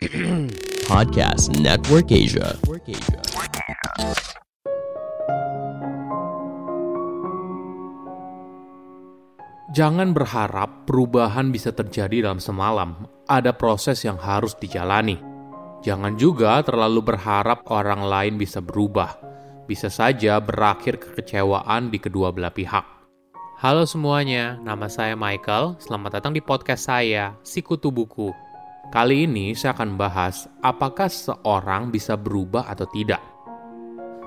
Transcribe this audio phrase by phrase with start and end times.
[0.88, 2.56] Podcast Network Asia.
[9.76, 13.04] Jangan berharap perubahan bisa terjadi dalam semalam.
[13.28, 15.20] Ada proses yang harus dijalani.
[15.84, 19.20] Jangan juga terlalu berharap orang lain bisa berubah.
[19.68, 22.88] Bisa saja berakhir kekecewaan di kedua belah pihak.
[23.60, 25.76] Halo semuanya, nama saya Michael.
[25.76, 28.49] Selamat datang di podcast saya, Sikutu Buku.
[28.90, 33.22] Kali ini saya akan bahas apakah seorang bisa berubah atau tidak.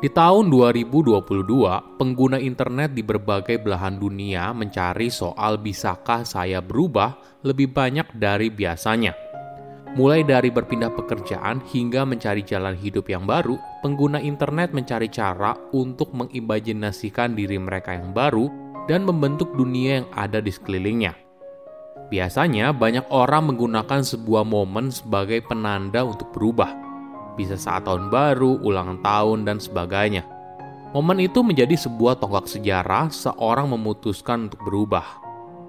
[0.00, 7.68] Di tahun 2022, pengguna internet di berbagai belahan dunia mencari soal bisakah saya berubah lebih
[7.68, 9.12] banyak dari biasanya.
[9.92, 16.16] Mulai dari berpindah pekerjaan hingga mencari jalan hidup yang baru, pengguna internet mencari cara untuk
[16.16, 18.48] mengimajinasikan diri mereka yang baru
[18.88, 21.25] dan membentuk dunia yang ada di sekelilingnya.
[22.06, 26.86] Biasanya, banyak orang menggunakan sebuah momen sebagai penanda untuk berubah
[27.36, 30.24] bisa saat tahun baru, ulang tahun, dan sebagainya.
[30.96, 35.04] Momen itu menjadi sebuah tonggak sejarah seorang memutuskan untuk berubah.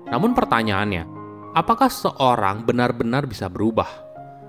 [0.08, 1.04] Namun pertanyaannya,
[1.52, 4.08] apakah seorang benar-benar bisa berubah?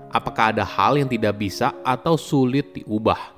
[0.09, 3.35] Apakah ada hal yang tidak bisa atau sulit diubah?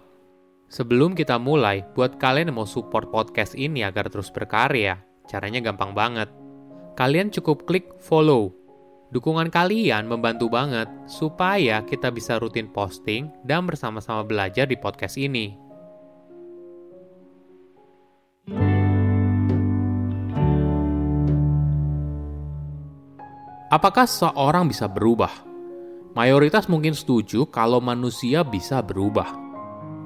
[0.71, 5.91] Sebelum kita mulai, buat kalian yang mau support podcast ini agar terus berkarya, caranya gampang
[5.91, 6.40] banget.
[6.95, 8.61] Kalian cukup klik follow
[9.11, 15.51] Dukungan kalian membantu banget supaya kita bisa rutin posting dan bersama-sama belajar di podcast ini.
[23.67, 25.43] Apakah seorang bisa berubah?
[26.15, 29.27] Mayoritas mungkin setuju kalau manusia bisa berubah.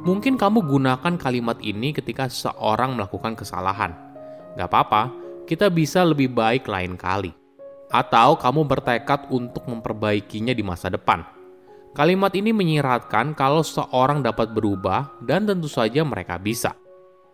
[0.02, 3.94] Mungkin kamu gunakan kalimat ini ketika seorang melakukan kesalahan.
[4.58, 7.30] Gak apa-apa, kita bisa lebih baik lain kali
[7.94, 11.22] atau kamu bertekad untuk memperbaikinya di masa depan.
[11.96, 16.76] Kalimat ini menyiratkan kalau seorang dapat berubah dan tentu saja mereka bisa.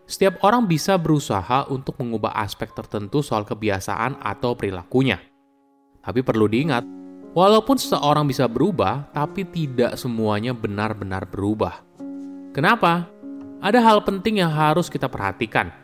[0.05, 5.17] Setiap orang bisa berusaha untuk mengubah aspek tertentu soal kebiasaan atau perilakunya.
[6.03, 6.83] Tapi perlu diingat,
[7.33, 11.81] walaupun seseorang bisa berubah, tapi tidak semuanya benar-benar berubah.
[12.53, 13.07] Kenapa?
[13.63, 15.80] Ada hal penting yang harus kita perhatikan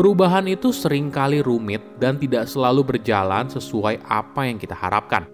[0.00, 5.28] Perubahan itu sering kali rumit dan tidak selalu berjalan sesuai apa yang kita harapkan.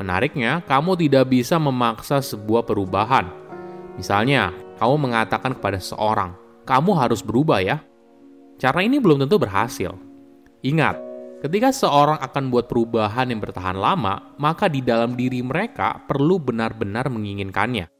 [0.00, 3.28] Menariknya, kamu tidak bisa memaksa sebuah perubahan.
[4.00, 6.32] Misalnya, kamu mengatakan kepada seseorang,
[6.64, 7.84] "Kamu harus berubah ya."
[8.56, 9.92] Cara ini belum tentu berhasil.
[10.64, 10.96] Ingat,
[11.44, 17.12] ketika seorang akan buat perubahan yang bertahan lama, maka di dalam diri mereka perlu benar-benar
[17.12, 17.93] menginginkannya.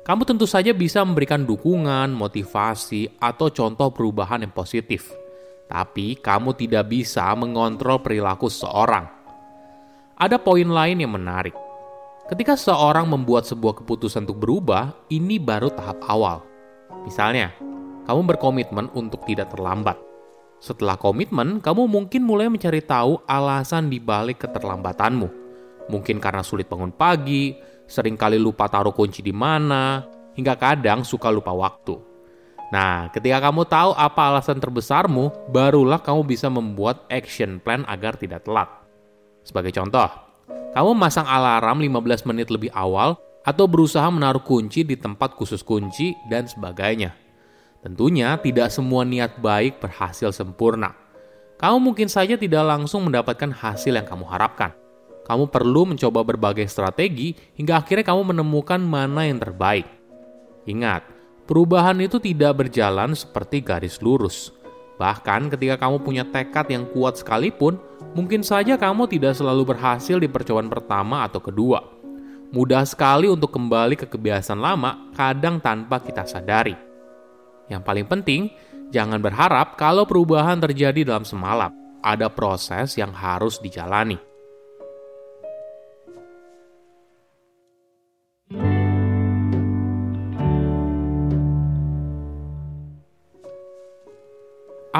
[0.00, 5.12] Kamu tentu saja bisa memberikan dukungan, motivasi, atau contoh perubahan yang positif.
[5.68, 9.06] Tapi kamu tidak bisa mengontrol perilaku seseorang.
[10.16, 11.52] Ada poin lain yang menarik.
[12.32, 16.42] Ketika seseorang membuat sebuah keputusan untuk berubah, ini baru tahap awal.
[17.04, 17.52] Misalnya,
[18.08, 20.00] kamu berkomitmen untuk tidak terlambat.
[20.60, 25.28] Setelah komitmen, kamu mungkin mulai mencari tahu alasan di balik keterlambatanmu.
[25.92, 27.56] Mungkin karena sulit bangun pagi,
[27.90, 30.06] sering kali lupa taruh kunci di mana,
[30.38, 31.98] hingga kadang suka lupa waktu.
[32.70, 38.46] Nah, ketika kamu tahu apa alasan terbesarmu, barulah kamu bisa membuat action plan agar tidak
[38.46, 38.70] telat.
[39.42, 40.06] Sebagai contoh,
[40.70, 46.14] kamu masang alarm 15 menit lebih awal atau berusaha menaruh kunci di tempat khusus kunci
[46.30, 47.10] dan sebagainya.
[47.82, 50.94] Tentunya tidak semua niat baik berhasil sempurna.
[51.58, 54.70] Kamu mungkin saja tidak langsung mendapatkan hasil yang kamu harapkan
[55.30, 59.86] kamu perlu mencoba berbagai strategi hingga akhirnya kamu menemukan mana yang terbaik.
[60.66, 61.06] Ingat,
[61.46, 64.50] perubahan itu tidak berjalan seperti garis lurus.
[64.98, 67.78] Bahkan ketika kamu punya tekad yang kuat sekalipun,
[68.18, 71.78] mungkin saja kamu tidak selalu berhasil di percobaan pertama atau kedua.
[72.50, 76.74] Mudah sekali untuk kembali ke kebiasaan lama, kadang tanpa kita sadari.
[77.70, 78.50] Yang paling penting,
[78.90, 81.70] jangan berharap kalau perubahan terjadi dalam semalam.
[82.02, 84.29] Ada proses yang harus dijalani.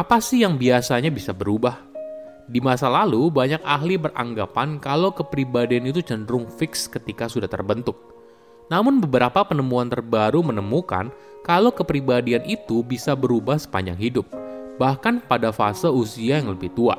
[0.01, 1.77] Apa sih yang biasanya bisa berubah?
[2.49, 8.01] Di masa lalu, banyak ahli beranggapan kalau kepribadian itu cenderung fix ketika sudah terbentuk.
[8.73, 11.13] Namun beberapa penemuan terbaru menemukan
[11.45, 14.25] kalau kepribadian itu bisa berubah sepanjang hidup,
[14.81, 16.97] bahkan pada fase usia yang lebih tua.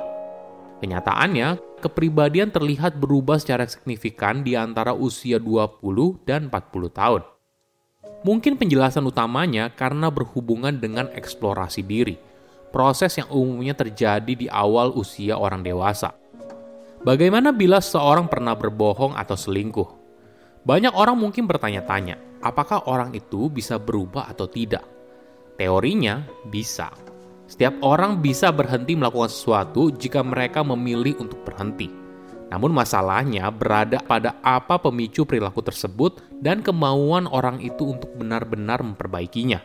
[0.85, 7.25] Kenyataannya, kepribadian terlihat berubah secara signifikan di antara usia 20 dan 40 tahun.
[8.21, 12.17] Mungkin penjelasan utamanya karena berhubungan dengan eksplorasi diri–
[12.71, 16.15] proses yang umumnya terjadi di awal usia orang dewasa.
[17.03, 19.89] Bagaimana bila seorang pernah berbohong atau selingkuh?
[20.63, 24.85] Banyak orang mungkin bertanya-tanya, apakah orang itu bisa berubah atau tidak?
[25.59, 26.93] Teorinya bisa.
[27.49, 31.91] Setiap orang bisa berhenti melakukan sesuatu jika mereka memilih untuk berhenti.
[32.51, 39.59] Namun masalahnya berada pada apa pemicu perilaku tersebut dan kemauan orang itu untuk benar-benar memperbaikinya.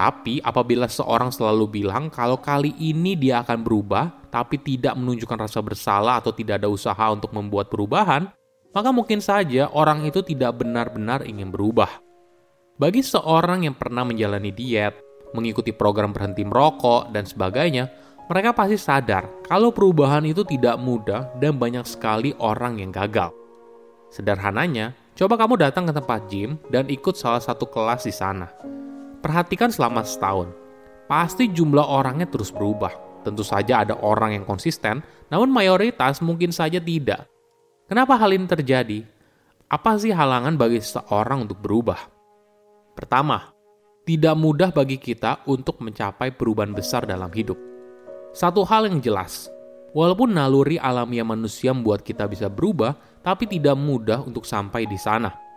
[0.00, 5.60] Tapi apabila seorang selalu bilang kalau kali ini dia akan berubah, tapi tidak menunjukkan rasa
[5.60, 8.32] bersalah atau tidak ada usaha untuk membuat perubahan,
[8.72, 12.00] maka mungkin saja orang itu tidak benar-benar ingin berubah.
[12.80, 14.96] Bagi seorang yang pernah menjalani diet,
[15.36, 17.92] mengikuti program berhenti merokok, dan sebagainya,
[18.32, 23.36] mereka pasti sadar kalau perubahan itu tidak mudah dan banyak sekali orang yang gagal.
[24.08, 28.48] Sederhananya, coba kamu datang ke tempat gym dan ikut salah satu kelas di sana.
[29.20, 30.48] Perhatikan selama setahun.
[31.04, 32.92] Pasti jumlah orangnya terus berubah.
[33.20, 37.28] Tentu saja ada orang yang konsisten, namun mayoritas mungkin saja tidak.
[37.84, 39.04] Kenapa hal ini terjadi?
[39.68, 42.00] Apa sih halangan bagi seseorang untuk berubah?
[42.96, 43.52] Pertama,
[44.08, 47.58] tidak mudah bagi kita untuk mencapai perubahan besar dalam hidup.
[48.32, 49.52] Satu hal yang jelas,
[49.92, 55.49] walaupun naluri alamiah manusia membuat kita bisa berubah, tapi tidak mudah untuk sampai di sana.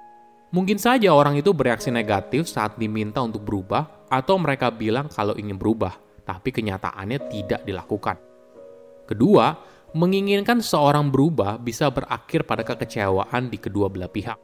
[0.53, 5.57] Mungkin saja orang itu bereaksi negatif saat diminta untuk berubah, atau mereka bilang kalau ingin
[5.57, 8.21] berubah, tapi kenyataannya tidak dilakukan.
[9.09, 9.57] Kedua,
[9.97, 14.37] menginginkan seorang berubah bisa berakhir pada kekecewaan di kedua belah pihak.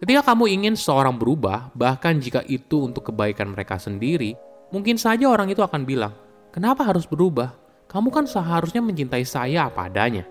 [0.00, 4.32] Ketika kamu ingin seorang berubah, bahkan jika itu untuk kebaikan mereka sendiri,
[4.72, 6.16] mungkin saja orang itu akan bilang,
[6.48, 7.52] Kenapa harus berubah?
[7.92, 10.24] Kamu kan seharusnya mencintai saya apa adanya.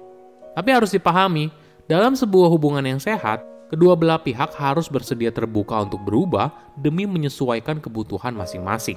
[0.58, 1.54] Tapi harus dipahami,
[1.86, 7.84] dalam sebuah hubungan yang sehat, kedua belah pihak harus bersedia terbuka untuk berubah demi menyesuaikan
[7.84, 8.96] kebutuhan masing-masing.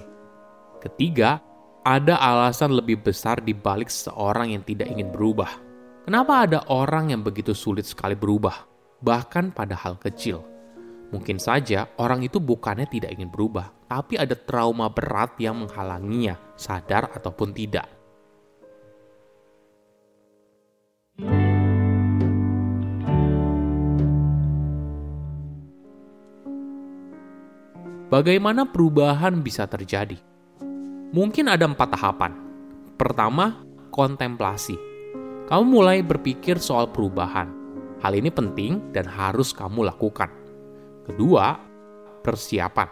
[0.79, 1.43] Ketiga,
[1.83, 5.51] ada alasan lebih besar di balik seorang yang tidak ingin berubah.
[6.07, 8.55] Kenapa ada orang yang begitu sulit sekali berubah,
[9.03, 10.47] bahkan pada hal kecil?
[11.11, 17.11] Mungkin saja orang itu bukannya tidak ingin berubah, tapi ada trauma berat yang menghalanginya, sadar
[17.19, 17.98] ataupun tidak.
[28.09, 30.17] Bagaimana perubahan bisa terjadi?
[31.13, 32.33] Mungkin ada empat tahapan.
[32.97, 33.61] Pertama,
[33.93, 34.81] kontemplasi.
[35.45, 37.53] Kamu mulai berpikir soal perubahan.
[38.01, 40.33] Hal ini penting dan harus kamu lakukan.
[41.05, 41.61] Kedua,
[42.25, 42.89] persiapan.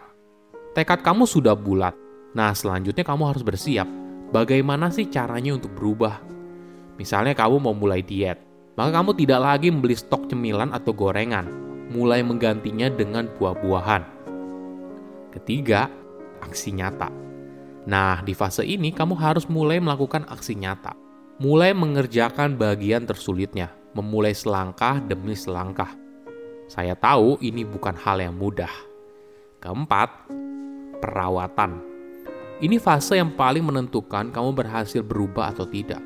[0.76, 1.96] Tekad kamu sudah bulat.
[2.36, 3.88] Nah, selanjutnya kamu harus bersiap.
[4.36, 6.20] Bagaimana sih caranya untuk berubah?
[7.00, 8.36] Misalnya kamu mau mulai diet,
[8.76, 11.48] maka kamu tidak lagi membeli stok cemilan atau gorengan,
[11.88, 14.15] mulai menggantinya dengan buah-buahan.
[15.36, 15.92] Ketiga,
[16.40, 17.12] aksi nyata.
[17.86, 20.96] Nah, di fase ini kamu harus mulai melakukan aksi nyata.
[21.36, 26.06] Mulai mengerjakan bagian tersulitnya, memulai selangkah demi selangkah
[26.66, 28.70] saya tahu ini bukan hal yang mudah.
[29.62, 30.26] Keempat,
[30.98, 31.78] perawatan.
[32.58, 36.02] Ini fase yang paling menentukan kamu berhasil berubah atau tidak.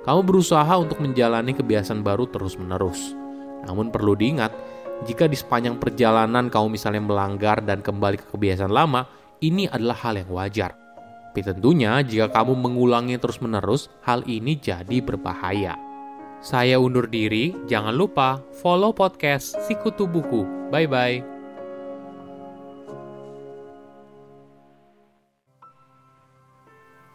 [0.00, 3.12] Kamu berusaha untuk menjalani kebiasaan baru terus-menerus.
[3.68, 4.56] Namun perlu diingat,
[5.08, 9.08] jika di sepanjang perjalanan kamu misalnya melanggar dan kembali ke kebiasaan lama,
[9.40, 10.76] ini adalah hal yang wajar.
[11.30, 15.78] Tapi tentunya jika kamu mengulangi terus-menerus, hal ini jadi berbahaya.
[16.42, 20.72] Saya undur diri, jangan lupa follow podcast Sikutu Buku.
[20.74, 21.39] Bye-bye.